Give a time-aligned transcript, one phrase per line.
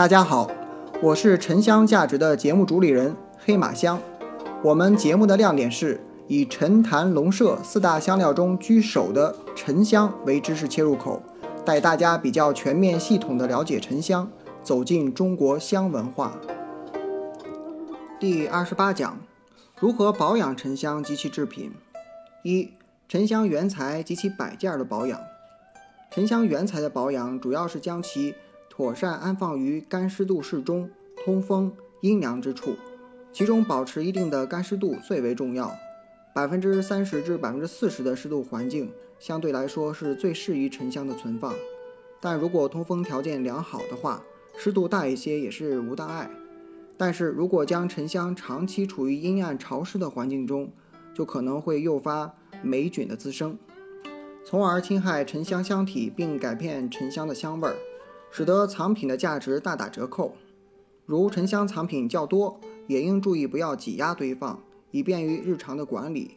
[0.00, 0.50] 大家好，
[1.02, 4.00] 我是沉香价值的节目主理人黑马香。
[4.64, 11.22] 我们节目的亮点是以陈坛龙麝四大香料中居首的沉香为知识切入口，
[11.66, 14.26] 带大家比较全面系统的了解沉香，
[14.62, 16.32] 走进中国香文化。
[18.18, 19.20] 第二十八讲：
[19.78, 21.70] 如何保养沉香及其制品。
[22.42, 22.70] 一、
[23.06, 25.20] 沉香原材及其摆件的保养。
[26.10, 28.34] 沉香原材的保养主要是将其
[28.80, 30.88] 妥善安放于干湿度适中、
[31.22, 32.76] 通风、阴凉之处，
[33.30, 35.70] 其中保持一定的干湿度最为重要。
[36.34, 41.54] 百分之三十至百分之四十的湿度环境相对来说是最适宜沉香的存放。
[42.22, 44.22] 但如果通风条件良好的话，
[44.56, 46.30] 湿度大一些也是无大碍。
[46.96, 50.72] 但是如果将沉香长期处于阴暗潮湿的环境中，
[51.12, 53.58] 就可能会诱发霉菌的滋生，
[54.42, 57.76] 从而侵害沉香香体，并改变沉香的香味儿。
[58.30, 60.34] 使得藏品的价值大打折扣。
[61.06, 66.36] 如沉香藏品较多，也应注意不要挤压堆放，以便于日常的管理。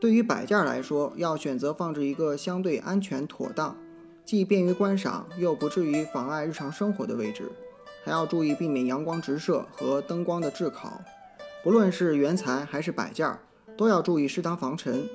[0.00, 3.76] 对于摆件来说，要选择放置一个相对安全妥当，
[4.24, 7.52] 既便于观赏又不至于妨碍日常生活的位置。
[8.02, 11.02] 还要注意避免阳光直射和灯光的炙烤。
[11.62, 13.38] 不论是原材还是摆件，
[13.76, 15.06] 都要注意适当防尘，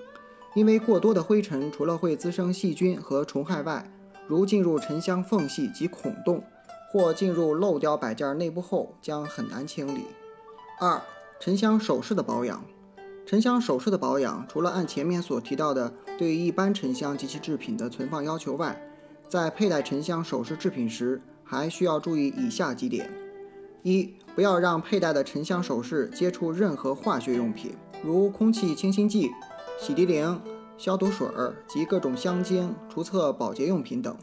[0.54, 3.92] 因为过多的灰尘除了会滋生细菌和虫害外，
[4.28, 6.44] 如进入沉香缝隙及孔洞，
[6.92, 10.06] 或进入漏雕摆件内部后，将很难清理。
[10.80, 11.02] 二、
[11.40, 12.64] 沉香首饰的保养。
[13.26, 18.80] 沉香首饰的保养，除了按前面所提到的对于一般沉香及其制品的存放要求外，
[19.28, 23.12] 在佩戴沉香首饰制品时，还需要注意以下几点：
[23.82, 29.32] 一、不要让佩戴的沉香首饰接触任何化学用品，如空气清新剂、
[29.80, 30.40] 洗涤灵。
[30.78, 34.16] 消毒水儿及各种香精、除厕保洁用品等。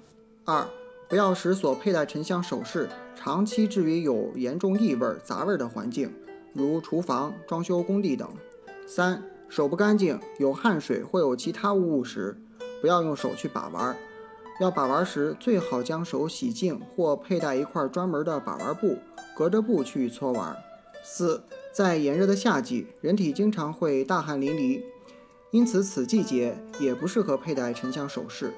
[0.45, 0.67] 二、
[1.09, 6.13] 不要使所佩戴沉香首饰长期置于有严重异味、杂味的环境，
[6.53, 8.29] 如厨房、装修工地等。
[8.87, 12.37] 三、手不干净、有汗水或有其他污物时，
[12.81, 13.97] 不要用手去把玩。
[14.61, 18.99] 要把玩时，最好将手洗净或佩戴一块专门的把玩布，
[19.35, 20.57] 隔着布去搓玩。
[21.03, 21.43] 四、
[21.73, 24.83] 在炎热的夏季，人体经常会大汗淋漓。
[25.53, 28.55] 因此，此季节也不适合佩戴沉香首饰。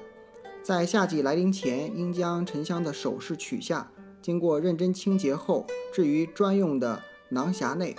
[0.63, 3.91] 在夏季来临前，应将沉香的首饰取下，
[4.21, 7.97] 经过认真清洁后，置于专用的囊匣内，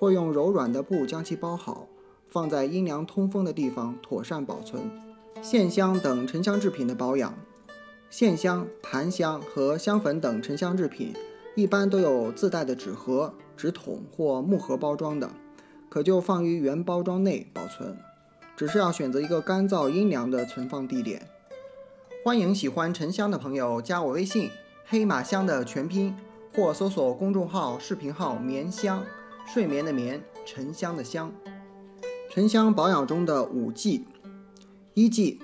[0.00, 1.86] 或用柔软的布将其包好，
[2.30, 4.90] 放在阴凉通风的地方妥善保存。
[5.42, 7.34] 线香等沉香制品的保养，
[8.08, 11.12] 线香、檀香和香粉等沉香制品，
[11.54, 15.30] 一般都有自带的纸盒、纸筒或木盒包装的，
[15.90, 17.94] 可就放于原包装内保存。
[18.58, 21.30] 只是要选择一个干燥阴凉的存放地点。
[22.24, 24.50] 欢迎喜欢沉香的朋友加我微信
[24.84, 26.12] “黑马香”的全拼，
[26.52, 29.04] 或搜索公众号、视频号“眠香”，
[29.46, 31.32] 睡眠的眠，沉香的香。
[32.28, 34.04] 沉香保养中的五忌：
[34.94, 35.38] 一忌，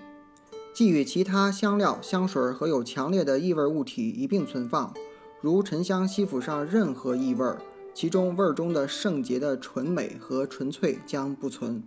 [0.73, 4.93] 忌与其他香料、香水和有强烈的异味物体一并存放，
[5.41, 7.47] 如沉香吸附上任何异味，
[7.95, 11.81] 其中味中的圣洁的纯美和纯粹将不存。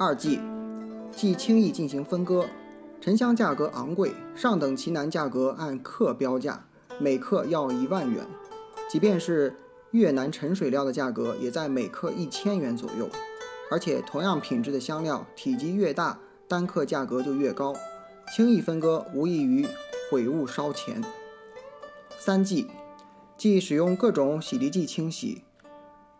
[0.00, 0.38] 二忌，
[1.10, 2.46] 忌轻易进行分割。
[3.00, 6.64] 沉香价格昂贵，上等奇楠价格按克标价，
[7.00, 8.24] 每克要一万元。
[8.88, 9.56] 即便是
[9.90, 13.08] 越南沉水料的价格，也在每克一千元左右。
[13.72, 17.74] 而且同样品质的香料，体积越大，单克价格就越高。
[18.32, 19.66] 轻易分割无异于
[20.12, 21.02] 毁物烧钱。
[22.20, 22.68] 三忌，
[23.36, 25.42] 忌使用各种洗涤剂清洗。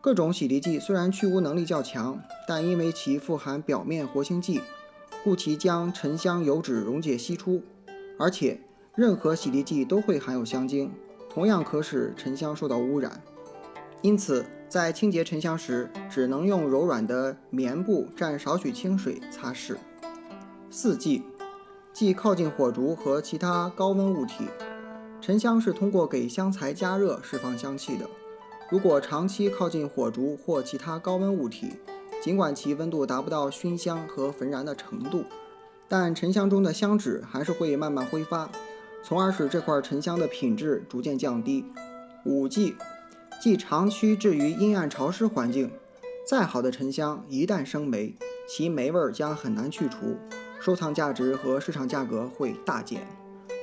[0.01, 4.61] 各种洗涤剂虽然去污能力较强，但因为其富含表面活性剂，
[5.25, 7.63] 故其将沉香油脂溶解析出。
[8.17, 8.61] 而且，
[8.95, 10.93] 任何洗涤剂都会含有香精，
[11.29, 13.21] 同样可使沉香受到污染。
[14.01, 19.77] 因此，在清洁沉香时，只能用柔软的棉布蘸少许清水擦拭。
[20.71, 21.25] 四忌，
[21.93, 24.45] 忌靠近火烛和其他高温物体。
[25.21, 28.09] 沉香是通过给香材加热释放香气的。
[28.71, 31.77] 如果长期靠近火烛或其他高温物体，
[32.23, 35.25] 尽管其温度达不到熏香和焚燃的程度，
[35.89, 38.51] 但沉香中的香脂还是会慢慢挥发，
[39.03, 41.65] 从而使这块沉香的品质逐渐降低。
[42.27, 42.77] 五忌，
[43.41, 45.71] 忌长期置于阴暗潮湿环境。
[46.27, 48.15] 再好的沉香一旦生霉，
[48.47, 50.19] 其霉味儿将很难去除，
[50.61, 53.07] 收藏价值和市场价格会大减。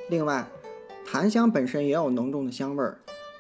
[0.10, 0.50] 另外，
[1.06, 2.98] 檀香本身也有浓重的香味儿。